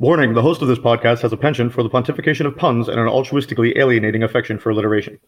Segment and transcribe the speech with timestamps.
[0.00, 3.00] Warning the host of this podcast has a penchant for the pontification of puns and
[3.00, 5.18] an altruistically alienating affection for alliteration.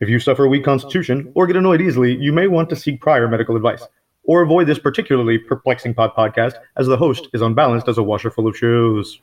[0.00, 3.02] If you suffer a weak constitution or get annoyed easily, you may want to seek
[3.02, 3.86] prior medical advice.
[4.22, 8.30] Or avoid this particularly perplexing pod podcast, as the host is unbalanced as a washer
[8.30, 9.20] full of shoes.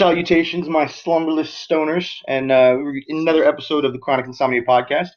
[0.00, 2.74] Salutations, my slumberless stoners, and uh,
[3.08, 5.08] another episode of the Chronic Insomnia podcast.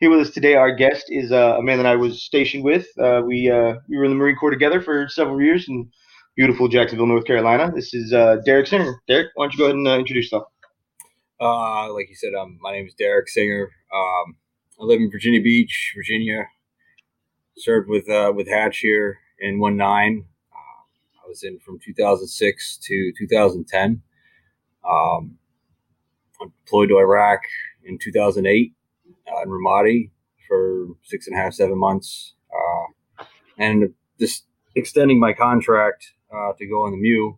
[0.00, 2.84] Here with us today, our guest is uh, a man that I was stationed with.
[2.98, 5.88] Uh, we uh, we were in the Marine Corps together for several years in
[6.36, 7.70] beautiful Jacksonville, North Carolina.
[7.72, 9.00] This is uh, Derek Singer.
[9.06, 10.48] Derek, why don't you go ahead and uh, introduce yourself?
[11.40, 13.70] Like you said, um, my name is Derek Singer.
[13.94, 14.36] Um,
[14.80, 16.48] I live in Virginia Beach, Virginia.
[17.56, 20.24] Served with with Hatch here in one nine.
[21.24, 24.02] I was in from 2006 to 2010.
[24.88, 25.38] Um,
[26.40, 27.40] I deployed to Iraq
[27.84, 28.72] in 2008
[29.26, 30.10] uh, in Ramadi
[30.48, 33.24] for six and a half, seven months, uh,
[33.58, 37.36] and just extending my contract uh, to go on the MEU,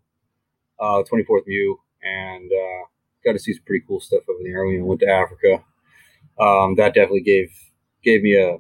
[0.80, 2.86] uh, 24th MEU, and uh,
[3.24, 4.66] got to see some pretty cool stuff over there.
[4.66, 5.64] We went to Africa.
[6.38, 7.50] Um, that definitely gave
[8.02, 8.58] gave me a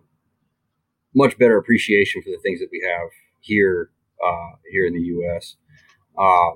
[1.14, 3.08] much better appreciation for the things that we have
[3.40, 3.90] here
[4.24, 5.56] uh, here in the U.S.
[6.18, 6.52] Um, uh,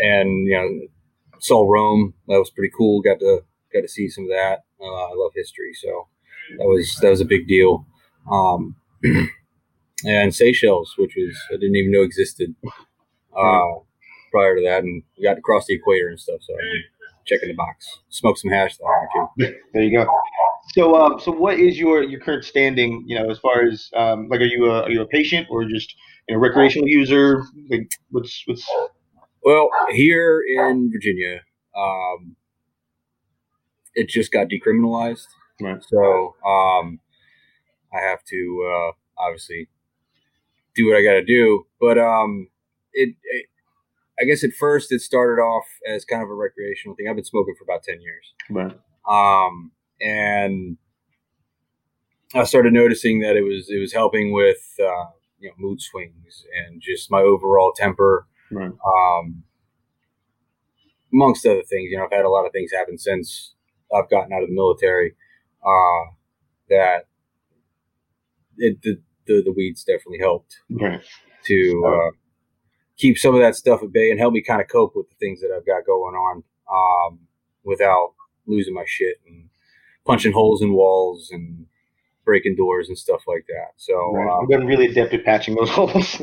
[0.00, 2.14] and you know, saw Rome.
[2.28, 3.00] That was pretty cool.
[3.00, 4.64] Got to got to see some of that.
[4.80, 6.08] Uh, I love history, so
[6.58, 7.86] that was that was a big deal.
[8.30, 8.76] Um,
[10.06, 12.54] and Seychelles, which was I didn't even know existed
[13.36, 13.80] uh,
[14.32, 16.40] prior to that, and we got to cross the equator and stuff.
[16.42, 16.84] So I'm
[17.26, 17.86] checking the box.
[18.08, 19.54] Smoke some hash though, too.
[19.72, 20.06] There you go.
[20.74, 23.04] So, uh, so what is your your current standing?
[23.06, 25.64] You know, as far as um, like, are you a are you a patient or
[25.64, 25.94] just
[26.28, 27.44] know, recreational user?
[27.70, 28.66] Like, what's what's
[29.46, 31.42] Well, here in Virginia,
[31.78, 32.34] um,
[33.94, 35.28] it just got decriminalized.
[35.60, 35.80] Right.
[35.84, 36.98] So um,
[37.94, 39.68] I have to uh, obviously
[40.74, 41.64] do what I got to do.
[41.80, 42.48] But um,
[42.92, 43.46] it, it,
[44.20, 47.06] I guess at first it started off as kind of a recreational thing.
[47.08, 48.34] I've been smoking for about 10 years.
[48.50, 48.76] right?
[49.08, 49.70] Um,
[50.00, 50.76] and
[52.34, 56.44] I started noticing that it was, it was helping with, uh, you know, mood swings
[56.66, 58.70] and just my overall temper Right.
[58.70, 59.42] um,
[61.12, 61.90] amongst other things.
[61.90, 63.54] You know, I've had a lot of things happen since
[63.94, 65.14] I've gotten out of the military
[65.64, 66.12] uh,
[66.68, 67.06] that
[68.58, 71.02] it, the, the the weeds definitely helped Right.
[71.46, 72.10] to uh,
[72.96, 75.14] keep some of that stuff at bay and help me kind of cope with the
[75.20, 77.20] things that I've got going on um,
[77.64, 78.14] without
[78.46, 79.48] losing my shit and
[80.06, 81.66] punching holes in walls and
[82.24, 83.72] breaking doors and stuff like that.
[83.76, 83.94] So.
[84.14, 84.28] right.
[84.28, 86.20] uh, I've been really adept at patching those holes.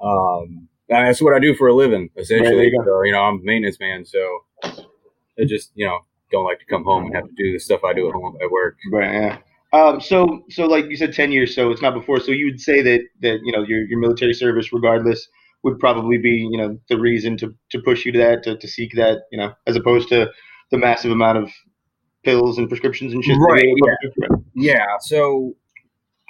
[0.00, 2.56] Um, that's what I do for a living, essentially.
[2.56, 5.98] there you so, you know, I'm a maintenance man, so I just, you know,
[6.30, 8.36] don't like to come home and have to do the stuff I do at home
[8.42, 8.76] at work.
[8.92, 9.12] right.
[9.12, 9.38] Yeah.
[9.72, 11.54] Um, so, so like you said, ten years.
[11.54, 12.20] So it's not before.
[12.20, 15.28] So you would say that that you know your your military service, regardless,
[15.64, 18.68] would probably be you know the reason to to push you to that to, to
[18.68, 20.30] seek that you know as opposed to
[20.70, 21.50] the massive amount of
[22.22, 23.36] pills and prescriptions and shit.
[23.38, 24.40] Right, Right.
[24.54, 25.54] Yeah, so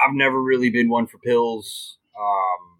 [0.05, 1.99] I've never really been one for pills.
[2.19, 2.75] Um,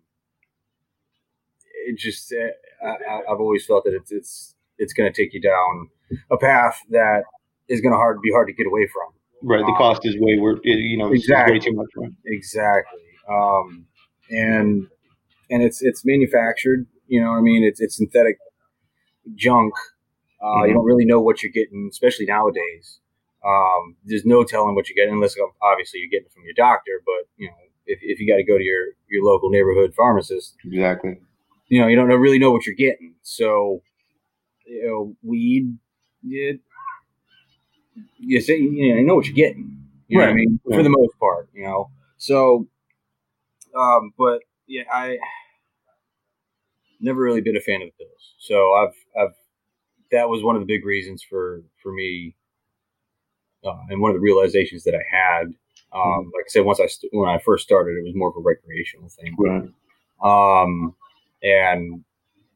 [1.89, 5.41] it just, uh, I, I've always felt that it's it's it's going to take you
[5.41, 5.89] down
[6.31, 7.23] a path that
[7.69, 9.09] is going to hard be hard to get away from.
[9.43, 9.65] Right.
[9.65, 10.61] The cost is way worth.
[10.65, 11.61] You know, it's it's way Exactly.
[11.61, 11.89] too much.
[11.97, 12.11] Right.
[12.27, 13.01] Exactly.
[13.29, 13.87] Um,
[14.31, 14.87] and
[15.51, 16.87] and it's it's manufactured.
[17.07, 18.37] You know, what I mean, it's it's synthetic
[19.35, 19.73] junk.
[20.43, 20.69] Uh, Mhm.
[20.69, 23.01] You don't really know what you're getting, especially nowadays.
[23.45, 27.03] Um, there's no telling what you're getting unless obviously you're getting it from your doctor.
[27.05, 27.55] But you know,
[27.87, 31.19] if, if you got to go to your your local neighborhood pharmacist, Exactly.
[31.69, 33.15] You know, you don't really know what you're getting.
[33.23, 33.83] So,
[34.67, 35.79] you know, weed,
[36.25, 36.61] it,
[38.19, 39.79] you say, you know, you know what you're getting.
[40.09, 40.61] You know what I mean?
[40.65, 40.77] right.
[40.77, 41.91] For the most part, you know.
[42.17, 42.67] So,
[43.75, 45.19] um, but yeah, I
[47.01, 48.35] never really been a fan of the pills.
[48.39, 49.35] So I've, I've,
[50.13, 52.37] that was one of the big reasons for, for me,
[53.65, 55.47] uh, and one of the realizations that I had.
[55.93, 56.33] Um, Mhm.
[56.35, 58.41] like I said, once I st- when I first started, it was more of a
[58.41, 59.35] recreational thing.
[59.39, 60.63] Right.
[60.63, 60.95] Um,
[61.43, 62.05] and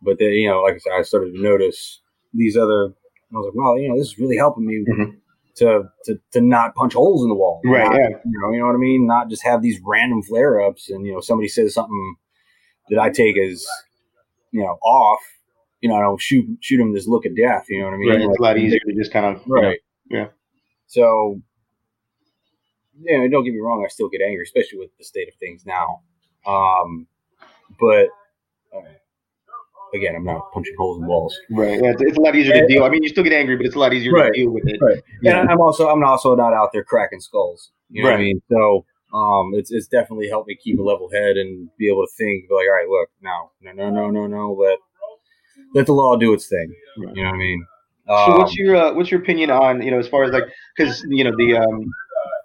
[0.02, 2.00] but then you know, like I said, I started to notice
[2.34, 2.94] these other.
[3.32, 5.16] I was like, well, you know, this is really helping me Mhm.
[5.56, 8.08] to, to to not punch holes in the wall, Right, Not, yeah.
[8.08, 9.06] You know, you know what I mean.
[9.06, 12.16] Not just have these random flare ups, and you know, somebody says something
[12.88, 13.64] that I take as
[14.52, 15.20] you know off.
[15.80, 17.66] You know, I don't shoot shoot them this look of death.
[17.68, 18.08] You know what I mean?
[18.10, 18.20] Right.
[18.20, 19.42] It's Like, a lot easier to just kind of.
[19.46, 19.78] you know, Right.
[20.10, 20.26] Yeah.
[20.88, 21.40] So,
[23.00, 23.82] yeah, don't get me wrong.
[23.84, 26.02] I still get angry, especially with the state of things now.
[26.46, 27.06] Um,
[27.78, 28.08] but
[29.94, 31.36] again, I'm not punching holes in walls.
[31.50, 31.80] Right.
[31.82, 32.84] Yeah, it's, it's a lot easier to deal.
[32.84, 34.32] I mean, you still get angry, but it's a lot easier Right.
[34.32, 34.78] to deal with it.
[34.80, 35.02] Right.
[35.22, 35.40] Yeah.
[35.40, 37.70] And I'm also I'm also not out there cracking skulls.
[37.90, 38.40] You know what I mean?
[38.50, 42.10] So um, it's it's definitely helped me keep a level head and be able to
[42.16, 44.78] think be like, all right, look, no, no, no, no, no, no, let
[45.74, 46.72] let the law do its thing.
[46.98, 47.16] Right.
[47.16, 47.66] You know what I mean?
[48.06, 50.44] So Um, what's your uh, what's your opinion on you know as far as like
[50.76, 51.84] because you know the um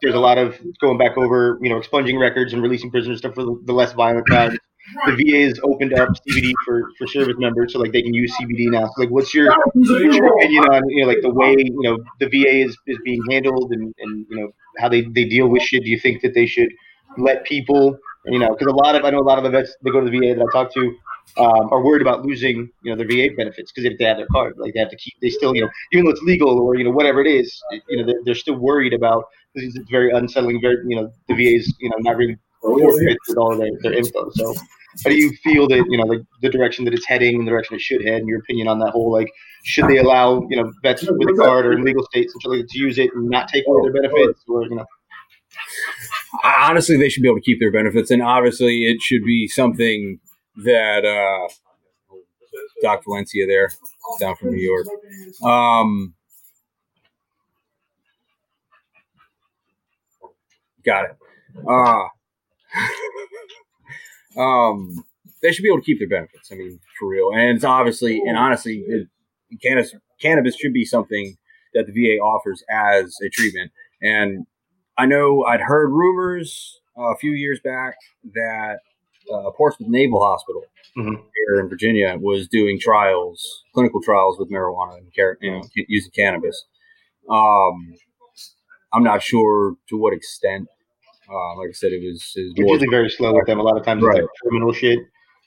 [0.01, 3.35] there's a lot of going back over you know expunging records and releasing prisoners stuff
[3.35, 4.57] for the, the less violent crimes.
[5.05, 8.33] The VA has opened up CBD for, for service members so like they can use
[8.39, 8.85] CBD now.
[8.85, 11.97] So like what's your what's your opinion on you know like the way you know
[12.19, 15.61] the VA is, is being handled and, and you know how they, they deal with
[15.61, 15.83] shit?
[15.83, 16.69] Do you think that they should
[17.17, 19.75] let people you know because a lot of I know a lot of the vets
[19.81, 20.95] that go to the VA that I talk to
[21.37, 24.27] um, are worried about losing, you know, their VA benefits because if they have their
[24.31, 26.75] card, like they have to keep, they still, you know, even though it's legal or
[26.75, 30.11] you know whatever it is, you know, they're, they're still worried about because it's very
[30.11, 30.61] unsettling.
[30.61, 34.29] Very, you know, the VA's, you know, not really with all their, their info.
[34.31, 34.53] So,
[35.03, 37.51] how do you feel that you know the, the direction that it's heading and the
[37.51, 39.29] direction it should head, and your opinion on that whole like,
[39.63, 42.65] should they allow you know vets with a card or in legal states and like
[42.67, 44.85] to use it and not take away their benefits, or you know,
[46.43, 50.19] honestly, they should be able to keep their benefits, and obviously, it should be something
[50.63, 51.53] that uh,
[52.81, 53.69] Doc Valencia there,
[54.19, 54.87] down from New York.
[55.43, 56.13] Um,
[60.85, 61.11] got it.
[61.67, 62.07] Uh,
[64.37, 65.03] um,
[65.41, 66.51] they should be able to keep their benefits.
[66.51, 69.07] I mean, for real, and it's obviously and honestly, it,
[69.61, 71.37] cannabis cannabis should be something
[71.73, 73.71] that the VA offers as a treatment.
[74.01, 74.45] And
[74.97, 77.95] I know I'd heard rumors uh, a few years back
[78.33, 78.77] that
[79.33, 80.63] uh, Portsmouth Naval Hospital
[80.97, 81.17] Mhm.
[81.35, 86.11] here in Virginia was doing trials, clinical trials with marijuana and car- you know, using
[86.11, 86.63] cannabis.
[87.29, 87.95] Um,
[88.93, 90.67] I'm not sure to what extent.
[91.29, 93.59] Uh, like I said, it was, it was more usually very slow with them.
[93.59, 94.17] A lot of times Right.
[94.17, 94.99] it's like criminal shit.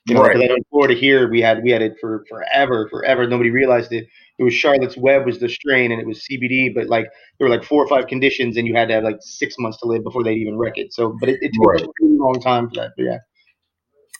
[0.06, 0.34] You know, Right.
[0.36, 3.26] because in Florida here we had we had it for forever, forever.
[3.26, 4.06] Nobody realized it.
[4.38, 6.74] It was Charlotte's Web was the strain, and it was CBD.
[6.74, 7.04] But like
[7.38, 9.78] there were like four or five conditions, and you had to have like six months
[9.80, 10.92] to live before they'd even wreck it.
[10.94, 11.82] So, but it, it took Right.
[11.82, 12.92] a really long time for that.
[12.96, 13.18] But yeah,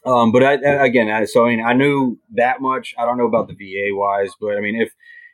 [0.04, 0.54] Um, but I,
[0.84, 2.94] again, I, so I mean, I knew that much.
[2.99, 4.93] I don't know about the VA wise, but I mean, if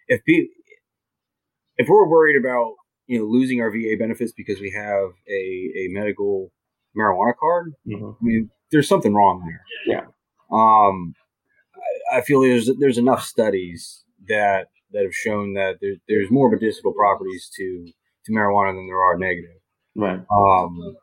[0.09, 0.47] if pe-
[1.79, 2.75] if we're worried about
[3.07, 6.53] you know losing our VA benefits because we have a a medical
[6.97, 9.65] marijuana card, I mean, there's something wrong there.
[9.87, 10.07] Yeah.
[10.53, 11.15] Um,
[12.13, 16.51] I, I feel there's there's enough studies that that have shown that there, there's more
[16.51, 17.87] medicinal properties to
[18.27, 19.57] to marijuana than there are negative.
[19.95, 20.21] right.
[20.31, 20.97] Um,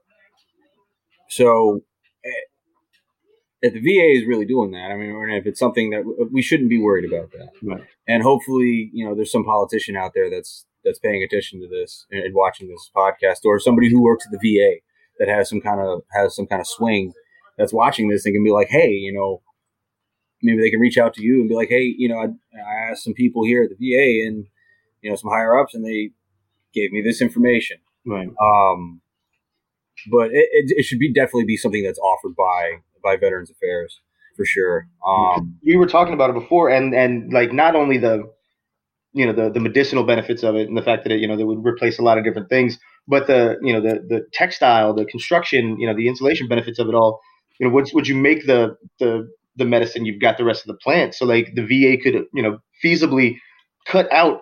[1.29, 1.81] so
[2.25, 2.29] eh,
[3.61, 6.41] if the VA is really doing that, I mean, or if it's something that we
[6.41, 7.49] shouldn't be worried about that.
[7.61, 7.83] Right.
[8.07, 12.05] And hopefully, you know, there's some politician out there that's that's paying attention to this
[12.11, 14.81] and, watching this podcast, or somebody who works at the VA
[15.19, 17.13] that has some kind of has some kind of swing
[17.57, 19.41] that's watching this and can be like, hey, you know,
[20.41, 22.25] maybe they can reach out to you and be like, hey, you know, I,
[22.57, 24.45] I asked some people here at the VA and
[25.01, 26.11] you know some higher ups, and they
[26.73, 27.77] gave me this information.
[28.05, 28.29] Right.
[28.41, 29.01] Um,
[30.11, 33.99] but it, it, it should be definitely be something that's offered by by Veterans Affairs
[34.35, 34.87] for sure.
[35.05, 38.31] Um, we were talking about it before, and and like not only the
[39.13, 41.35] you know the the medicinal benefits of it and the fact that it you know
[41.35, 42.77] they would replace a lot of different things,
[43.07, 46.87] but the you know the the textile, the construction, you know the insulation benefits of
[46.87, 47.19] it all.
[47.59, 50.05] You know, would would you make the the the medicine?
[50.05, 53.37] You've got the rest of the plant, so like the VA could you know feasibly
[53.85, 54.41] cut out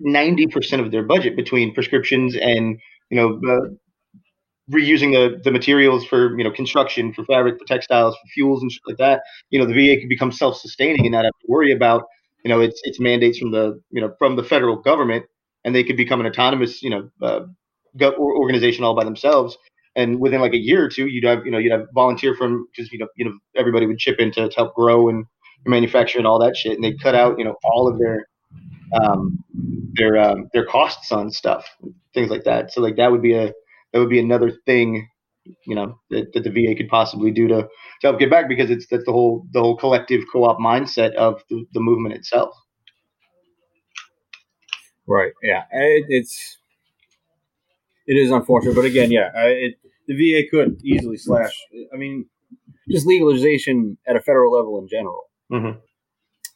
[0.00, 2.78] ninety percent of their budget between prescriptions and
[3.10, 3.40] you know.
[3.48, 3.68] Uh,
[4.70, 8.70] reusing the, the materials for you know construction for fabric for textiles for fuels and
[8.70, 11.72] shit like that you know the VA could become self-sustaining and not have to worry
[11.72, 12.04] about
[12.44, 15.24] you know its its mandates from the you know from the federal government
[15.64, 17.40] and they could become an autonomous you know uh,
[18.18, 19.56] organization all by themselves.
[19.96, 22.66] And within like a year or two you'd have you know you'd have volunteer from
[22.70, 25.24] because you know you know everybody would chip in to, to help grow and
[25.66, 28.26] manufacture and all that shit and they cut out you know all of their
[28.94, 29.38] um
[29.94, 31.68] their um their costs on stuff
[32.14, 32.72] things like that.
[32.72, 33.52] So like that would be a
[33.92, 35.08] that would be another thing
[35.66, 37.68] you know that, that the VA could possibly do to, to
[38.02, 41.64] help get back because it's that's the whole the whole collective co-op mindset of the,
[41.72, 42.54] the movement itself.
[45.08, 45.32] right?
[45.42, 46.58] Yeah, it, it's
[48.06, 49.76] it is unfortunate, but again, yeah, it,
[50.08, 51.54] the VA could easily slash.
[51.94, 52.26] I mean,
[52.90, 55.80] just legalization at a federal level in general Mhm.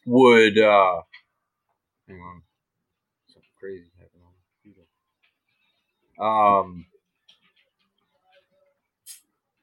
[0.07, 0.59] would.
[0.59, 1.03] uh
[2.09, 2.43] Hang on,
[3.29, 4.89] something crazy happened on the computer.
[6.23, 6.87] Um.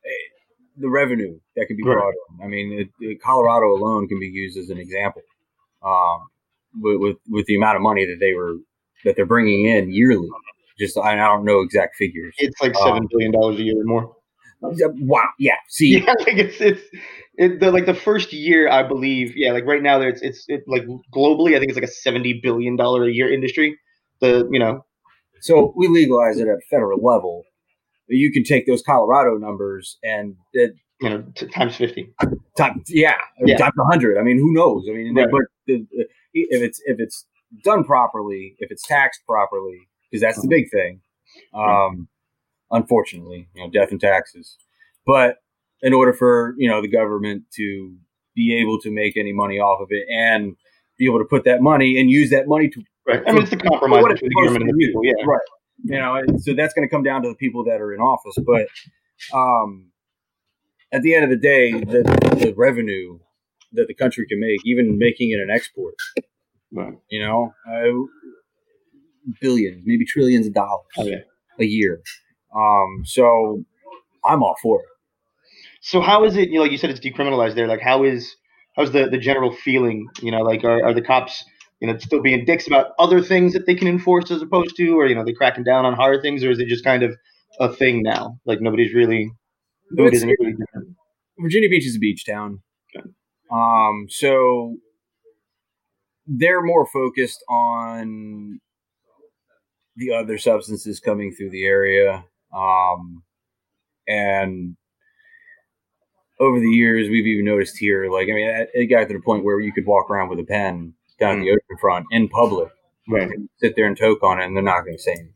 [0.05, 0.29] eh,
[0.77, 1.93] The revenue that can be Right.
[1.95, 2.45] brought in.
[2.45, 5.21] I mean, it, it- Colorado alone can be used as an example.
[5.83, 6.27] Um,
[6.79, 8.55] with, with with the amount of money that they were
[9.03, 10.29] that they're bringing in yearly.
[10.79, 12.33] Just I, I don't know exact figures.
[12.37, 14.15] It's like Um, seven billion dollars a year or more.
[14.61, 15.27] Wow.
[15.39, 15.55] Yeah.
[15.69, 15.99] See.
[16.05, 16.81] Yeah, like it's it's
[17.37, 19.35] it, the, like the first year, I believe.
[19.35, 22.39] Yeah, like right now, it's it's it, like globally, I think it's like a seventy
[22.41, 23.77] billion dollar a year industry.
[24.19, 24.85] The you know,
[25.41, 27.43] So we legalize it at federal level.
[28.17, 32.13] You can take those Colorado numbers and it, you know, t- times fifty.
[32.57, 33.15] time, yeah,
[33.45, 33.57] Yeah.
[33.57, 34.17] times a hundred.
[34.19, 34.85] I mean, who knows?
[34.89, 35.27] I mean, Right.
[35.31, 37.25] but the, the- if it's if it's
[37.63, 41.01] done properly, if it's taxed properly, because that's the big thing.
[41.53, 42.07] Um,
[42.71, 44.57] unfortunately, you know, death and taxes.
[45.05, 45.37] But
[45.81, 47.95] in order for you know the government to
[48.35, 50.55] be able to make any money off of it and
[50.97, 53.23] be able to put that money and use that money to Right.
[53.27, 55.01] I mean, it's the compromise between the government and the people.
[55.03, 55.13] Yeah.
[55.25, 55.39] Right.
[55.83, 58.37] You know, so that's going to come down to the people that are in office.
[58.45, 58.67] But
[59.37, 59.91] um,
[60.91, 62.03] at the end of the day, the,
[62.39, 63.19] the revenue
[63.73, 65.95] that the country can make, even making it an export,
[66.71, 66.93] Right.
[67.09, 68.05] you know, uh,
[69.39, 71.09] billions, maybe trillions of dollars Oh,
[71.59, 72.01] a year.
[72.55, 73.63] Um, so
[74.25, 74.85] I'm all for it.
[75.81, 76.49] So how is it?
[76.49, 77.67] You know, like you said, it's decriminalized there.
[77.67, 78.35] Like, how is
[78.75, 80.07] how's the the general feeling?
[80.21, 81.43] You know, like are, are the cops
[81.81, 84.99] you know still being dicks about other things that they can enforce as opposed to,
[84.99, 87.15] or you know, they cracking down on harder things, or is it just kind of
[87.59, 88.39] a thing now?
[88.45, 89.31] Like nobody's really
[89.91, 90.55] really.
[91.39, 92.61] Virginia Beach is a beach town.
[92.95, 93.09] Okay.
[93.51, 94.77] Um, so
[96.27, 98.59] they're more focused on
[99.95, 102.25] the other substances coming through the area.
[102.55, 103.23] Um,
[104.07, 104.77] and
[106.39, 109.43] over the years, we've even noticed here, like, I mean, it got to the point
[109.43, 112.67] where you could walk around with a pen down at the ocean front in public,
[113.07, 113.29] Right.
[113.57, 115.33] sit there and toke on it, and they're not going to say anything.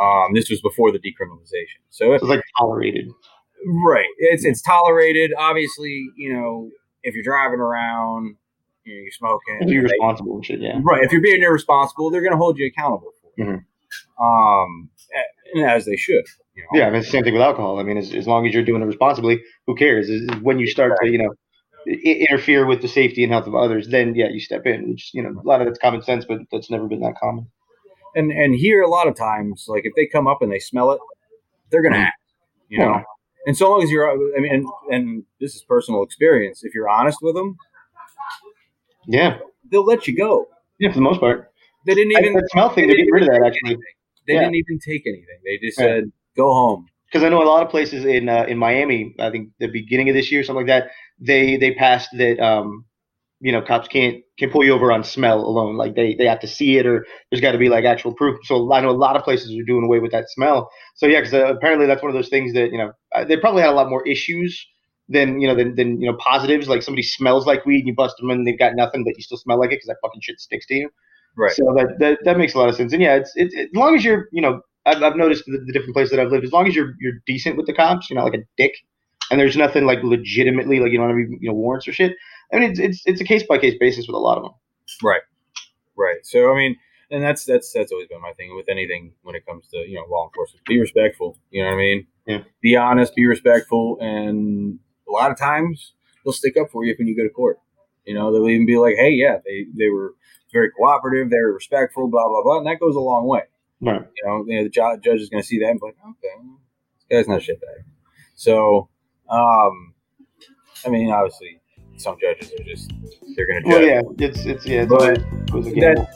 [0.00, 1.80] Um, this was before the decriminalization.
[1.90, 3.08] So it's like tolerated.
[3.84, 4.06] Right.
[4.18, 5.32] It's it's tolerated.
[5.38, 6.70] Obviously, you know,
[7.02, 8.36] if you're driving around,
[8.84, 9.60] you know, you're smoking.
[9.66, 10.60] Be responsible and shit.
[10.60, 10.78] Yeah.
[10.82, 11.02] Right.
[11.02, 13.46] If you're being irresponsible, they're going to hold you accountable for it.
[13.48, 13.64] Mhm.
[14.20, 14.90] Um,
[15.64, 16.24] as they should.
[16.54, 16.78] You know?
[16.78, 17.78] Yeah, I mean, it's the same thing with alcohol.
[17.78, 20.08] I mean, as, as long as you're doing it responsibly, who cares?
[20.08, 21.32] Is is when you start to, you know,
[21.86, 24.90] interfere with the safety and health of others, then yeah, you step in.
[24.90, 27.48] Which you know, a lot of that's common sense, but that's never been that common.
[28.14, 30.90] And and here a lot of times, like if they come up and they smell
[30.92, 31.00] it,
[31.70, 31.94] they're to Mhm.
[31.94, 32.20] act.
[32.68, 32.84] You know.
[32.90, 33.02] Yeah.
[33.46, 36.64] And so long as you're, I mean, and, and this is personal experience.
[36.64, 37.56] If you're honest with them,
[39.06, 39.38] Yeah,
[39.70, 40.48] they'll let you go.
[40.80, 41.52] yeah, for the most part.
[41.86, 42.32] They didn't I- even.
[42.34, 43.70] that smell thing, didn't getting rid of that actually.
[43.70, 43.82] anything.
[44.26, 44.40] They Yeah.
[44.40, 45.38] didn't even take anything.
[45.44, 45.86] They just Yeah.
[45.86, 49.30] said, "Go home." Because I know a lot of places in uh, in Miami, I
[49.30, 52.84] think the beginning of this year, something like that, they they passed that um,
[53.40, 55.76] you know cops can't can pull you over on smell alone.
[55.76, 58.38] Like they they have to see it or there's got to be like actual proof.
[58.44, 60.70] So I know a lot of places are doing away with that smell.
[60.96, 62.92] So yeah, because uh, apparently that's one of those things that you know
[63.26, 64.66] they probably had a lot more issues
[65.08, 66.68] than you know than, than you know positives.
[66.68, 69.22] Like somebody smells like weed and you bust them and they've got nothing, but you
[69.22, 70.90] still smell like it because that fucking shit sticks to you.
[71.36, 71.52] Right.
[71.52, 72.92] So that, that that makes a lot of sense.
[72.92, 75.72] And yeah, it's it's as long as you're you know I've, I've noticed the, the
[75.72, 76.44] different places that I've lived.
[76.44, 78.72] As long as you're you're decent with the cops, you're not like a dick,
[79.30, 82.16] and there's nothing like legitimately like you don't have any, you know warrants or shit.
[82.52, 84.52] I mean, it's it's it's a case by case basis with a lot of them.
[85.02, 85.22] Right.
[85.96, 86.24] Right.
[86.24, 86.76] So I mean,
[87.10, 89.96] and that's that's that's always been my thing with anything when it comes to you
[89.96, 90.64] know law enforcement.
[90.66, 91.38] Be respectful.
[91.50, 92.06] You know what I mean?
[92.26, 92.42] Yeah.
[92.62, 93.14] Be honest.
[93.14, 94.78] Be respectful, and
[95.08, 95.92] a lot of times
[96.24, 97.58] they'll stick up for you when you go to court.
[98.04, 100.14] You know, they'll even be like, "Hey, yeah, they they were
[100.52, 101.30] very cooperative.
[101.30, 102.08] They were respectful.
[102.08, 103.42] Blah blah blah," and that goes a long way.
[103.80, 104.02] Right.
[104.16, 106.48] You know, you know the judge is going to see that and be like, "Okay,
[106.94, 107.84] this guy's not a shitbag."
[108.34, 108.88] So,
[109.28, 109.94] um,
[110.84, 111.60] I mean, obviously,
[111.96, 112.92] some judges are just
[113.36, 113.82] they're going to judge.
[113.82, 116.08] Well, yeah, it's it's yeah, it's But always, always a gamble.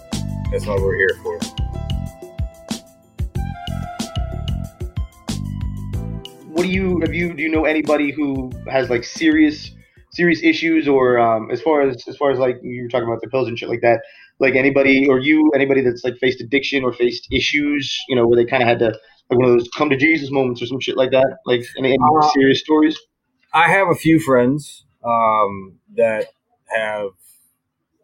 [0.51, 1.39] That's what we're here for.
[6.61, 9.71] what do you have you do you know anybody who has like serious
[10.13, 13.21] serious issues or um as far as as far as like you were talking about
[13.23, 14.03] the pills and shit like that
[14.41, 18.37] like anybody or you anybody that's like faced addiction or faced issues you know where
[18.37, 20.81] they kind of had to like one of those come to jesus moments or some
[20.81, 22.99] shit like that like any, any Uh, serious stories
[23.53, 26.27] I have a few friends um, that
[26.75, 27.11] have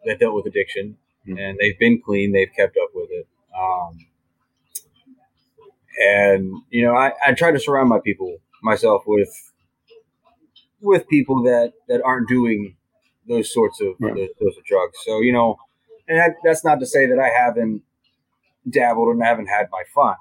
[0.05, 1.37] that dealt with addiction, Hmm.
[1.37, 2.33] and they've been clean.
[2.33, 3.27] They've kept up with it,
[3.57, 4.07] um,
[6.05, 9.29] and you know, I, I try to surround my people myself with
[10.81, 12.75] with people that that aren't doing
[13.27, 14.15] those sorts of Right.
[14.15, 14.97] those, sorts of drugs.
[15.05, 15.57] So you know,
[16.07, 17.81] and that, that's not to say that I haven't
[18.69, 20.15] dabbled and haven't had my fun.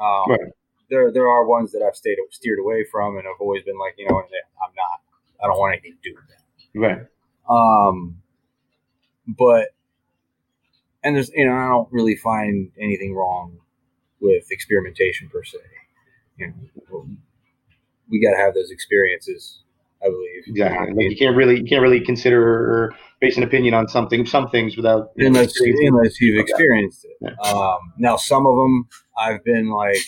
[0.00, 0.52] Um, Right.
[0.88, 3.94] There, there are ones that I've stayed steered away from, and I've always been like,
[3.98, 4.24] you know, I'm
[4.76, 5.42] not.
[5.42, 6.78] I don't want anything to do with that.
[6.78, 7.06] right
[7.50, 8.22] Um,
[9.26, 9.70] but
[11.02, 13.58] and there's you know I don't really find anything wrong
[14.20, 15.58] with experimentation per se.
[16.36, 17.08] You know,
[18.08, 19.60] we got to have those experiences.
[20.06, 23.74] I believe exactly like you can't really you can't really consider or base an opinion
[23.74, 26.50] on something some things without you know, unless experiencing unless you've Okay.
[26.50, 27.16] experienced it.
[27.20, 27.50] Yeah.
[27.50, 30.02] Um, now some of them I've been like,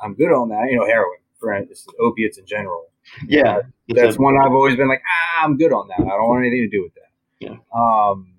[0.00, 0.70] I'm good on that.
[0.70, 1.58] You know, heroin, for
[2.00, 2.86] opiates in general.
[3.26, 6.00] Yeah, that's one I've always been like, ah, I'm good on that.
[6.00, 7.10] I don't want anything to do with that.
[7.40, 7.56] Yeah.
[7.74, 8.34] Um,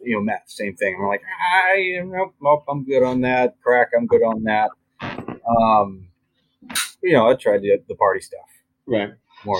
[0.00, 0.96] you know, meth, same thing.
[1.00, 1.22] I'm like,
[1.54, 3.56] I, nope, nope, I'm good on that.
[3.62, 4.70] Crack, I'm good on that.
[5.02, 6.08] Um,
[7.02, 8.48] you know, I tried the, the party stuff.
[8.86, 9.10] Right.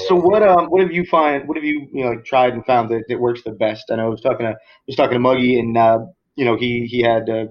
[0.07, 2.65] So what um what have you find what have you you know like, tried and
[2.65, 3.85] found that, that works the best?
[3.91, 6.01] I know I was talking to I was talking to Muggy and uh,
[6.37, 7.47] you know he he had uh,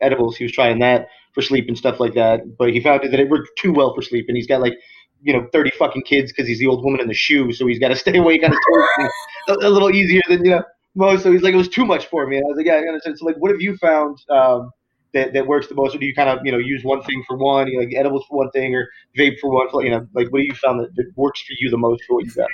[0.00, 0.36] edibles.
[0.36, 3.28] He was trying that for sleep and stuff like that, but he found that it
[3.28, 4.74] worked too well for sleep, and he's got like
[5.22, 7.78] you know 30 fucking kids because he's the old woman in the shoe, so he's
[7.78, 9.10] got to stay awake on his toes
[9.48, 10.62] a, a little easier than you know
[10.94, 11.22] most.
[11.22, 12.36] So he's like it was too much for me.
[12.36, 13.18] And I was like, yeah, I understand.
[13.18, 14.18] So like, what have you found?
[14.28, 14.70] Um,
[15.16, 17.24] that, that works the most, or do you kind of you know use one thing
[17.26, 19.68] for one, you know, like edibles for one thing, or vape for one?
[19.84, 22.16] You know, like what do you found that, that works for you the most for
[22.16, 22.48] what you got?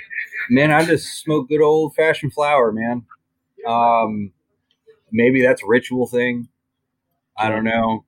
[0.48, 3.04] Man, I just smoke good old fashioned flower, man.
[3.66, 4.32] Um,
[5.10, 6.48] maybe that's a ritual thing.
[7.36, 8.04] I don't know.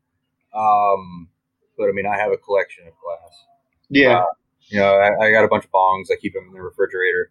[0.55, 1.29] Um,
[1.77, 3.45] but I mean, I have a collection of glass.
[3.89, 4.21] Yeah.
[4.21, 4.25] Uh,
[4.69, 6.07] you know, I, I, got a bunch of bongs.
[6.11, 7.31] I keep them in the refrigerator.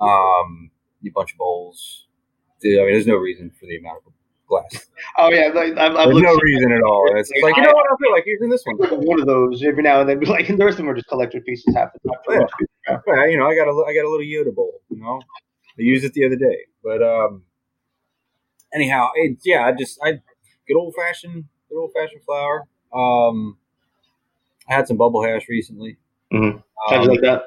[0.00, 0.70] Um,
[1.04, 2.06] a bunch of bowls.
[2.64, 4.12] I mean, there's no reason for the amount of
[5.18, 7.12] Oh yeah, like, I've There's no reason at all.
[7.16, 8.76] It's like you know what I feel like using this one.
[9.06, 10.20] One of those every now and then.
[10.20, 11.74] Like the rest of them are just collector pieces.
[11.74, 12.46] Half the time.
[12.88, 12.98] Yeah.
[13.06, 14.80] yeah, you know, I got a I got a little Yoda bowl.
[14.88, 15.20] You know,
[15.78, 16.66] I used it the other day.
[16.82, 17.42] But um,
[18.74, 20.20] anyhow, it, yeah, I just I
[20.66, 22.66] good old fashioned good old fashioned flower.
[22.94, 23.58] Um,
[24.68, 25.98] I had some bubble hash recently.
[26.32, 26.94] Mm-hmm.
[26.94, 27.42] Um, like that?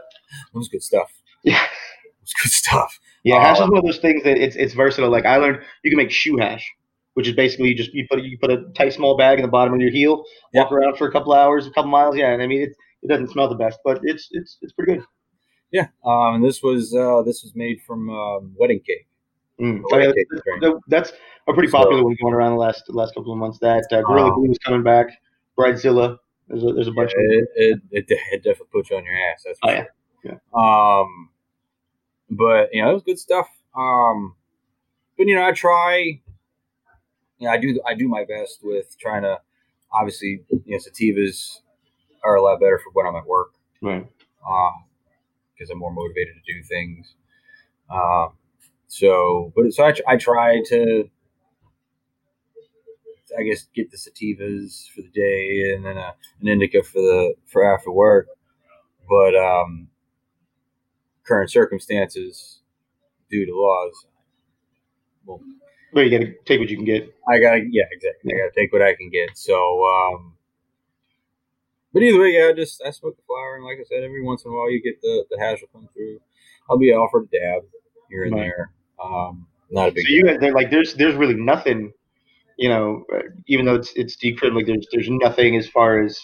[0.53, 1.11] It was good stuff.
[1.43, 2.99] Yeah, it was good stuff.
[3.23, 5.09] Yeah, hash is um, one of those things that it's it's versatile.
[5.09, 6.65] Like I learned, you can make shoe hash
[7.15, 9.51] which is basically you just you put you put a tight small bag in the
[9.51, 12.15] bottom of your heel, walk around for a couple hours, a couple miles.
[12.15, 14.93] Yeah, and I mean it it doesn't smell the best, but it's it's it's pretty
[14.93, 15.03] good.
[15.71, 19.07] Yeah, um, and this was uh, this was made from um, wedding cake.
[19.59, 19.81] Mm.
[19.91, 20.11] Oh, yeah,
[20.59, 21.11] that's, that's,
[21.47, 23.59] a pretty popular so, one going around the last the last couple of months.
[23.59, 25.07] That uh, Gorilla um, Glue is coming back.
[25.57, 26.17] Bridezilla.
[26.49, 29.15] There's a, there's a bunch yeah, of it, it, it, definitely puts you on your
[29.15, 29.43] ass.
[29.45, 29.87] That's oh, sure.
[30.23, 30.31] yeah.
[30.31, 30.99] yeah.
[31.01, 31.29] Um,
[32.29, 33.47] but you know, it was good stuff.
[33.75, 34.35] Um,
[35.17, 36.21] but you know, I try
[37.39, 39.39] you know, I do I do my best with trying to
[39.91, 41.59] obviously you know sativas
[42.23, 44.07] are a lot better for when I'm at work, right?
[45.53, 47.15] Because um, I'm more motivated to do things.
[47.89, 48.33] Um,
[48.87, 51.09] so, but so I, I try to,
[53.37, 57.35] I guess, get the sativas for the day and then a, an indica for the
[57.47, 58.27] for after work.
[59.07, 59.89] But um,
[61.23, 62.59] current circumstances,
[63.29, 64.05] due to laws,
[65.25, 65.41] well,
[65.95, 67.15] but you got to take what you can get.
[67.27, 68.33] I got to, yeah, exactly.
[68.33, 69.35] I got to take what I can get.
[69.35, 70.33] So, um,
[71.93, 74.21] but either way, yeah, I just I smoke the flower, and like I said, every
[74.21, 76.19] once in a while you get the the hash will come through.
[76.69, 77.63] I'll be offered a dab
[78.09, 78.41] here and right.
[78.41, 78.71] there.
[79.01, 80.05] Um, not a big.
[80.05, 81.93] So you guys, like, there's there's really nothing,
[82.57, 83.05] you know,
[83.47, 86.19] even though it's it's decrypted, like there's there's nothing as far as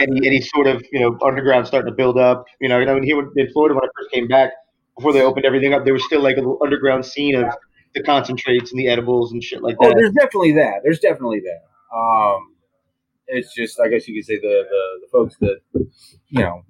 [0.00, 2.44] any any sort of you know underground starting to build up.
[2.60, 4.50] You know, you know, here in Florida when I first came back,
[4.96, 7.46] before they opened everything up, there was still like a little underground scene of
[7.96, 9.94] the concentrates and the edibles and shit like oh, that.
[9.94, 10.80] Oh, there's definitely that.
[10.84, 11.96] There's definitely that.
[11.96, 12.54] Um,
[13.26, 15.58] it's just, I guess you could say the the, the folks that
[16.28, 16.64] you know.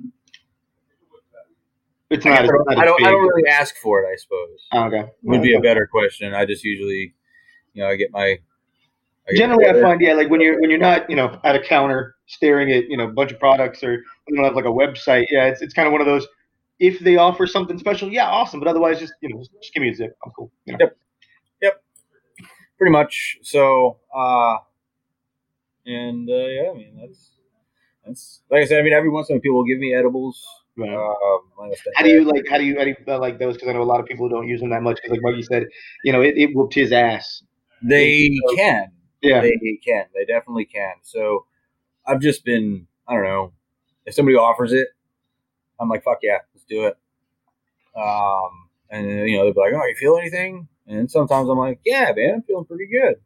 [2.09, 2.39] It's not.
[2.39, 4.07] I, don't, I don't, I don't really ask for it.
[4.07, 4.67] I suppose.
[4.73, 5.11] Oh, okay.
[5.23, 6.35] Would be a better question.
[6.35, 7.15] I just usually,
[7.75, 8.39] you know, I get my.
[9.29, 11.57] I get Generally, I find yeah, like when you're when you're not you know at
[11.57, 14.67] a counter staring at you know a bunch of products or you don't have like
[14.67, 15.27] a website.
[15.31, 16.29] Yeah, it's it's kind of one of those.
[16.79, 18.61] If they offer something special, yeah, awesome.
[18.61, 20.17] But otherwise, just you know, just give me a zip.
[20.25, 20.53] I'm cool.
[20.65, 20.79] You know?
[20.83, 20.97] Yep
[22.79, 23.39] pretty much.
[23.43, 24.57] So, uh,
[25.87, 27.31] and uh, yeah, I mean that's
[28.05, 28.81] that's like I said.
[28.81, 30.45] I mean, every once in a while, people will give me edibles.
[30.77, 30.95] Right.
[30.95, 32.45] Um, how do you like?
[32.49, 33.55] How do you, how do you uh, like those?
[33.55, 34.97] Because I know a lot of people don't use them that much.
[34.97, 35.65] Because like Muggy said,
[36.05, 37.43] you know, it, it whooped his ass.
[37.83, 38.93] They so, can.
[39.23, 40.05] Yeah, they can.
[40.15, 40.95] They definitely can.
[41.03, 41.47] So
[42.07, 42.87] I've just been.
[43.09, 43.53] I don't know.
[44.05, 44.89] If somebody offers it,
[45.81, 46.97] I'm like, fuck yeah, let's do it.
[47.97, 50.69] Um, and you know, they'll be like, oh, you feel anything?
[50.87, 53.17] And sometimes I'm like, yeah, man, I'm feeling pretty good.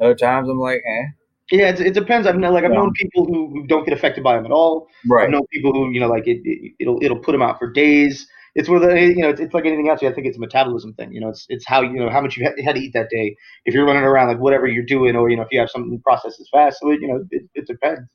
[0.00, 1.04] Other times I'm like, eh.
[1.50, 2.26] Yeah, it, it depends.
[2.26, 2.76] I've known, like I've yeah.
[2.76, 4.86] known people who, who don't get affected by them at all.
[5.08, 5.24] Right.
[5.24, 7.70] I've known people who you know like it, it will it'll put them out for
[7.70, 8.26] days.
[8.54, 10.00] It's where the you know it's, it's like anything else.
[10.02, 11.12] I think it's a metabolism thing.
[11.12, 13.36] You know, it's it's how you know how much you had to eat that day.
[13.64, 16.00] If you're running around like whatever you're doing, or you know if you have something
[16.02, 18.08] processes fast, so it, you know it, it depends.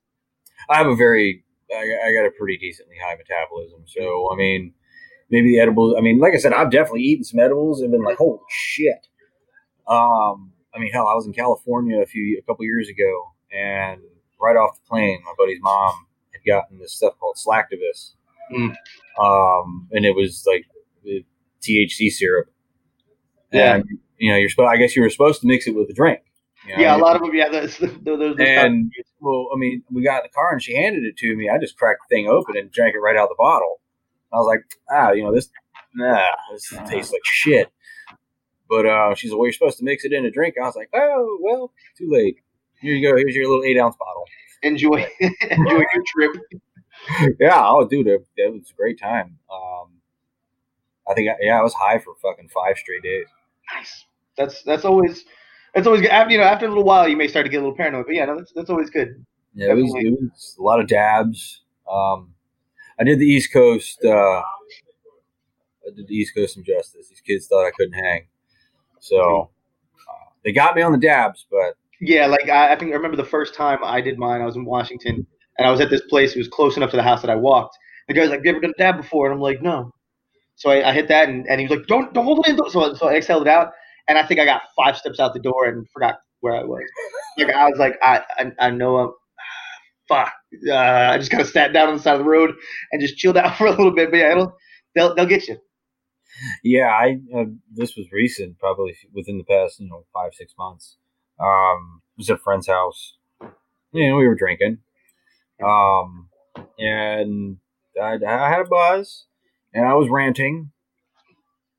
[0.70, 4.74] I have a very I, I got a pretty decently high metabolism, so I mean
[5.30, 5.96] maybe the edibles.
[5.98, 9.08] I mean, like I said, I've definitely eaten some edibles and been like, holy shit.
[9.88, 14.02] Um, I mean, hell, I was in California a few, a couple years ago, and
[14.42, 18.14] right off the plane, my buddy's mom had gotten this stuff called Slactivus,
[18.52, 18.76] mm.
[19.20, 20.66] um, and it was like
[21.62, 22.48] THC syrup.
[23.52, 23.76] Yeah.
[23.76, 23.86] And
[24.18, 24.70] you know, you're supposed.
[24.70, 26.22] I guess you were supposed to mix it with a drink.
[26.68, 27.34] You know, Yeah, a lot of them.
[27.34, 30.76] Yeah, those, those, those And well, I mean, we got in the car and she
[30.76, 31.50] handed it to me.
[31.50, 33.82] I just cracked the thing open and drank it right out of the bottle.
[34.36, 35.50] I was like, ah, you know, this,
[35.96, 36.22] nah,
[36.52, 37.72] this tastes like shit.
[38.70, 40.56] But uh, she's like, well, you're supposed to mix it in a drink.
[40.62, 42.38] I was like, oh, well, too late.
[42.82, 43.16] Here you go.
[43.16, 44.26] Here's your little eight ounce bottle.
[44.64, 46.36] enjoy enjoy your trip.
[47.40, 47.64] Yeah.
[47.64, 49.38] Oh, dude, it, it was a great time.
[49.52, 49.90] Um,
[51.08, 53.28] I think, I, yeah, I was high for fucking five straight days.
[53.74, 54.06] Nice.
[54.38, 55.24] That's that's always
[55.74, 56.12] that's always good.
[56.12, 58.06] After, you know, after a little while, you may start to get a little paranoid,
[58.06, 59.26] but yeah, no, that's that's always good.
[59.54, 61.62] Yeah, it was, it was a lot of dabs.
[61.90, 62.35] Um,
[63.00, 64.00] I did the East Coast.
[64.04, 64.42] Uh,
[65.88, 67.10] I did the East Coast some justice.
[67.10, 68.28] These kids thought I couldn't hang,
[69.00, 69.50] so
[70.10, 71.46] uh, they got me on the dabs.
[71.52, 74.42] But Yeah, like I, I think I remember the first time I did mine.
[74.42, 75.26] I was in Washington,
[75.58, 76.36] and I was at this place.
[76.36, 77.78] It was close enough to the house that I walked.
[78.08, 79.92] The guy's like, "You ever done a dab before?" And I'm like, "No."
[80.56, 82.70] So I, I hit that, and, and he was like, "Don't don't hold it in."
[82.70, 83.72] So so I exhaled it out,
[84.08, 86.82] and I think I got five steps out the door and forgot where I was.
[87.38, 89.14] Like I was like, I I, I know I'm.
[90.08, 90.34] Fuck.
[90.68, 92.54] Uh, I just kind of sat down on the side of the road
[92.92, 94.12] and just chilled out for a little bit.
[94.12, 94.56] But yeah, it'll
[94.96, 95.58] they'll they'll get you.
[96.64, 100.98] yeah, I uh, this was recent, probably within the past you know five six months.
[101.40, 103.16] Um, it was at a friend's house.
[103.92, 104.80] You know, we were drinking,
[105.64, 106.30] um,
[106.78, 107.58] and
[108.02, 109.26] I, I had a buzz,
[109.74, 110.72] and I was ranting,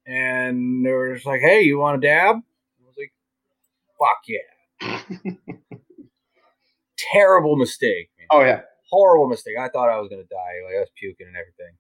[0.06, 3.12] and they were just like, "Hey, you want a dab?" I was like,
[3.98, 5.34] "Fuck yeah!"
[6.96, 8.10] Terrible mistake.
[8.30, 8.62] Oh yeah.
[8.90, 9.54] Horrible mistake.
[9.60, 10.56] I thought I was gonna die.
[10.66, 11.76] Like I was puking and everything.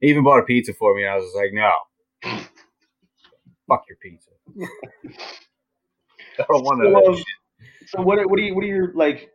[0.00, 1.72] They even bought a pizza for me, and I was just like, "No,
[3.68, 4.30] fuck your pizza."
[6.40, 7.24] I don't want So, to.
[7.86, 9.30] so what are, what are you what are your like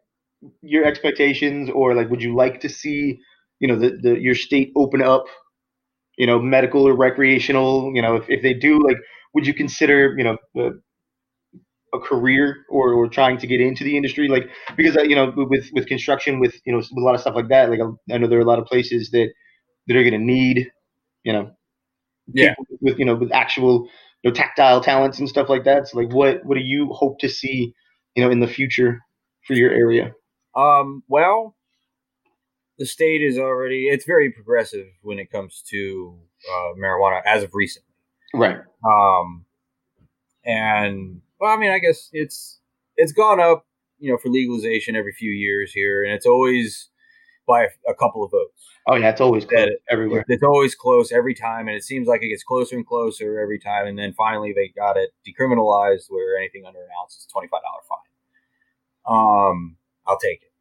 [0.62, 3.20] your expectations or like would you like to see
[3.60, 5.26] you know the, the your state open up
[6.18, 8.98] you know medical or recreational you know if, if they do like
[9.34, 10.72] would you consider you know a,
[11.94, 15.32] a career or, or trying to get into the industry like because uh, you know
[15.36, 17.80] with with construction with you know with a lot of stuff like that like
[18.12, 19.30] I know there are a lot of places that
[19.88, 20.72] that are going to need
[21.24, 21.52] you know
[22.34, 22.56] Yeah.
[22.82, 23.88] with you know with actual
[24.24, 27.20] you know tactile talents and stuff like that so like what what do you hope
[27.20, 27.74] to see
[28.16, 29.00] you know in the future
[29.48, 30.14] for your area
[30.56, 31.56] Um, well,
[32.78, 36.20] the state is already it's very progressive when it comes to
[36.52, 37.88] uh, marijuana as of recently.
[38.34, 39.46] right Um,
[40.46, 42.62] and well, I mean, I guess it's
[42.96, 43.66] it's gone up,
[44.00, 46.90] you know, for legalization every few years here, and it's always
[47.46, 48.64] by a, a couple of votes.
[48.88, 52.24] oh yeah it's always close everywhere It's always close every time, and it seems like
[52.24, 53.88] it gets closer and closer every time.
[53.88, 57.60] And then finally, they got it decriminalized, where anything under an ounce is twenty five
[57.62, 58.08] dollar fine.
[59.06, 59.76] Um,
[60.08, 60.53] I'll take it.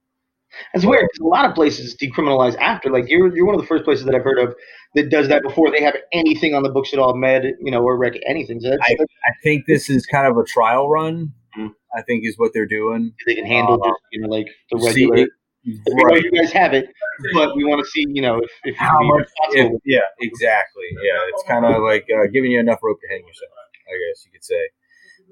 [0.75, 3.67] It's weird 'cause a lot of places decriminalize after like you're you're one of the
[3.67, 4.55] first places that i've heard of
[4.95, 7.83] that does that before they have anything on the books at all med you know
[7.83, 11.33] or rec anything so that's, that's I think this is kind of a trial run.
[11.59, 11.75] Mhm.
[11.97, 13.13] I think is what they're doing.
[13.27, 15.31] they can handle Uh, just you know like the See, regular it-
[15.65, 16.23] we know right.
[16.25, 16.87] you guys have it
[17.35, 19.29] but we want to see you know if, if How much?
[19.53, 20.85] if- yeah, exactly.
[21.03, 23.51] Yeah, it's kind of like uh, giving you enough rope to hang yourself.
[23.89, 24.65] I guess you could say.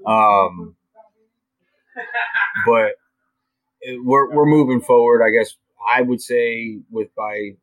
[0.07, 0.77] Um,
[2.67, 2.97] but it-
[4.03, 5.23] we're we're moving forward.
[5.25, 5.57] I guess
[5.91, 7.57] I would say with by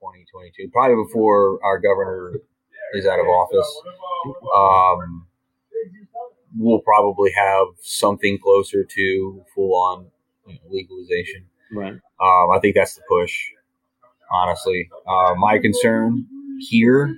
[0.00, 2.34] 2022, probably before our governor
[2.94, 3.82] is out of office.
[4.54, 5.26] Um,
[6.56, 10.06] we'll probably have something closer to full on
[10.46, 11.46] you know, legalization.
[11.72, 13.50] right Um, I think that's the push,
[14.30, 14.90] honestly.
[15.06, 16.26] Uh, my concern
[16.60, 17.16] here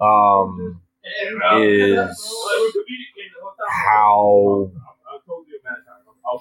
[0.00, 0.80] um,
[1.54, 2.34] is
[3.68, 4.70] how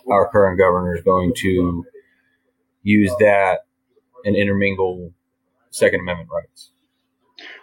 [0.09, 1.85] our current governor is going to
[2.83, 3.65] use that
[4.25, 5.11] and intermingle
[5.71, 6.71] Second Amendment rights.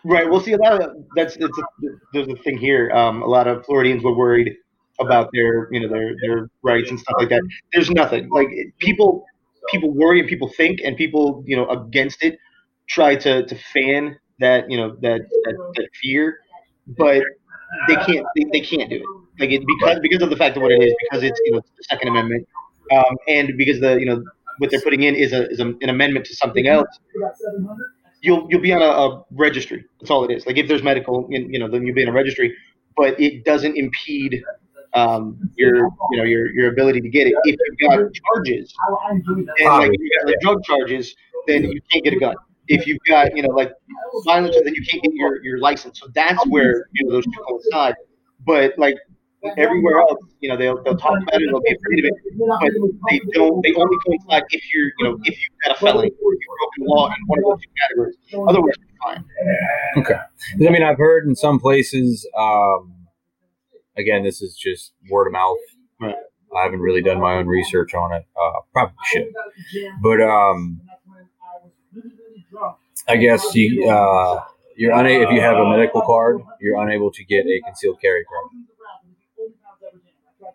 [0.04, 0.28] Right.
[0.28, 1.62] Well, see, a lot of that's it's a,
[2.12, 2.90] there's a thing here.
[2.90, 4.54] Um, a lot of Floridians were worried
[5.00, 7.42] about their, you know, their their rights and stuff like that.
[7.72, 9.24] There's nothing like people
[9.70, 12.38] people worry and people think and people, you know, against it
[12.88, 16.40] try to to fan that, you know, that that, that fear,
[16.86, 17.22] but
[17.88, 19.21] they can't they, they can't do it.
[19.38, 21.60] Like it because because of the fact of what it is because it's you know
[21.60, 22.46] the Second Amendment,
[22.92, 24.22] um, and because the you know
[24.58, 26.86] what they're putting in is a is a, an amendment to something else
[28.22, 29.84] you'll you'll be on a, a registry.
[30.00, 30.46] That's all it is.
[30.46, 32.56] Like if there's medical, you you know, then you'll be in a registry,
[32.96, 34.42] but it doesn't impede
[34.94, 37.34] um, your you know your your ability to get it.
[37.44, 37.98] If you've got
[38.34, 38.74] charges,
[39.58, 41.14] and like if you've got like drug charges,
[41.46, 42.34] then you can't get a gun.
[42.68, 43.72] If you've got you know like
[44.24, 46.00] violence, then you can't get your your license.
[46.00, 47.96] So that's where you know those two coincide.
[48.46, 48.96] But like
[49.56, 53.10] everywhere else, you know, they'll they'll talk about it, they'll be afraid of it, but
[53.10, 53.62] they don't.
[53.62, 56.86] They only coincide if you're you know if you've got a felony or you've broken
[56.86, 58.16] law in one of those two categories.
[58.48, 59.24] Otherwise, you're fine.
[59.98, 60.20] Okay.
[60.66, 63.06] I mean, I've heard in some places, um,
[63.96, 65.58] again, this is just word of mouth
[66.02, 66.14] Right.
[66.56, 68.26] I haven't really done my own research on it.
[68.36, 69.32] Uh, probably should,
[70.02, 70.80] but um,
[73.08, 74.42] I guess you uh,
[74.76, 78.24] you're unable if you have a medical card, you're unable to get a concealed carry
[78.24, 78.66] permit.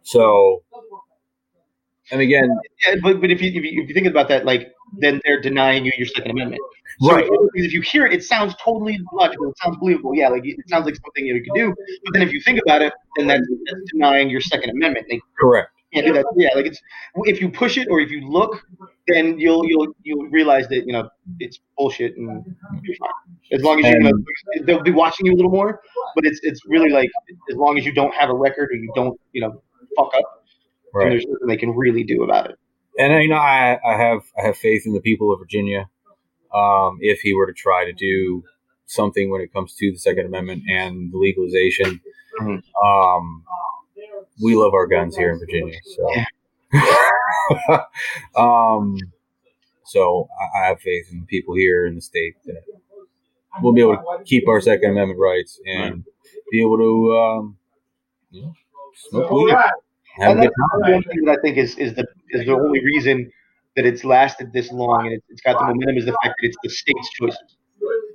[0.07, 0.63] So,
[2.11, 2.49] and again,
[2.85, 5.41] Yeah, but, but if you, if you if you think about that, like then they're
[5.41, 6.61] denying you your Second Amendment.
[7.01, 7.27] So Right.
[7.55, 9.49] If you hear it, it sounds totally logical.
[9.49, 10.15] It sounds believable.
[10.15, 11.75] Yeah, like it sounds like something you could do.
[12.05, 15.07] But then if you think about it, then that's, that's denying your Second Amendment.
[15.09, 15.71] They correct.
[15.93, 16.25] can't do that.
[16.37, 16.81] Yeah, like it's
[17.25, 18.63] if you push it or if you look,
[19.09, 21.09] then you'll you'll you'll realize that you know
[21.41, 22.55] it's bullshit and.
[23.53, 25.81] As long as you, you know, they'll be watching you a little more.
[26.15, 27.09] But it's it's really like
[27.49, 29.61] as long as you don't have a record or you don't you know
[29.97, 31.09] fuck up, then Right.
[31.09, 32.57] there's nothing they can really do about it.
[32.99, 35.89] and you know I, I have I have faith in the people of Virginia.
[36.53, 38.43] Um, if he were to try to do
[38.85, 41.99] something when it comes to the Second Amendment and the legalization,
[42.39, 42.63] Mhm.
[42.83, 43.43] um,
[44.41, 45.77] we love our guns here in Virginia.
[45.83, 46.07] So,
[48.41, 48.97] um,
[49.83, 52.63] so I, I have faith in the people here in the state that
[53.61, 56.03] we'll be able to keep our Second Amendment rights and
[56.51, 57.57] be able to, um,
[58.31, 58.53] you know,
[59.09, 59.55] smoke weed,
[60.19, 63.31] have And that's one thing that I think is, is the is the only reason
[63.75, 66.47] that it's lasted this long and it's, it's got the momentum is the fact that
[66.47, 67.57] it's the state's choices.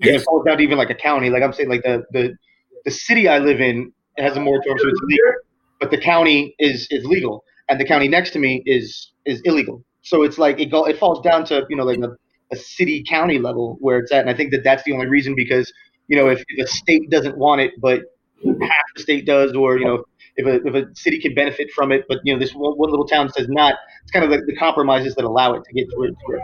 [0.02, 1.30] And it falls down to even like a county.
[1.30, 2.36] Like I'm saying, like the the,
[2.84, 5.32] the city I live in has a moratorium, so it's legal,
[5.80, 9.84] but the county is is legal, and the county next to me is is illegal.
[10.02, 12.10] So it's like it go it falls down to you know like a,
[12.50, 15.34] a city county level where it's at, and I think that that's the only reason
[15.36, 15.72] because
[16.08, 18.00] you know if, if a state doesn't want it, but
[18.44, 20.04] half the state does, or you know
[20.36, 22.90] if a, if a city can benefit from it, but you know this one, one
[22.90, 23.74] little town says not.
[24.02, 26.40] It's kind of like the compromises that allow it to get to where, to where.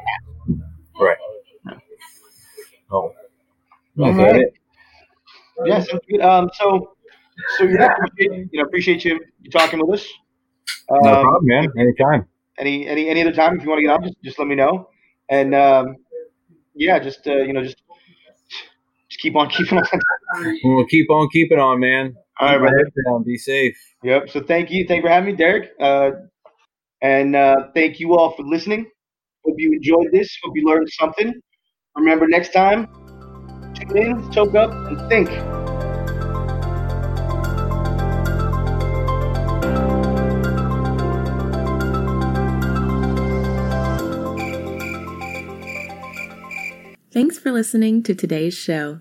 [1.01, 1.17] Right.
[2.91, 3.13] Oh.
[3.99, 4.41] All Is that right.
[4.43, 4.55] it?
[5.65, 6.21] Yeah, sounds good.
[6.21, 6.95] Um, so
[7.57, 10.07] so yeah, appreciate, you know appreciate you you talking with us.
[10.91, 11.73] Um, No problem, man.
[11.79, 12.27] Anytime.
[12.59, 14.55] Any any any other time if you want to get on, just just let me
[14.55, 14.89] know.
[15.31, 15.97] And um,
[16.75, 17.77] yeah, just uh, you know just
[19.09, 19.85] just keep on keeping on.
[20.65, 22.17] We'll keep on keeping on, man.
[22.41, 22.91] All right, Keep brother.
[23.07, 23.25] down.
[23.25, 23.77] Be safe.
[24.05, 24.29] Yep.
[24.31, 25.71] So thank you, thank you for having me, Derek.
[25.81, 26.11] Uh,
[27.03, 28.87] and uh, thank you all for listening.
[29.45, 30.37] Hope you enjoyed this.
[30.43, 31.33] Hope you learned something.
[31.97, 32.87] Remember, next time,
[33.75, 35.29] tune in, choke up, and think.
[47.11, 49.01] Thanks for listening to today's show.